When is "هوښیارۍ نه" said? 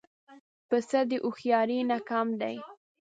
1.23-1.97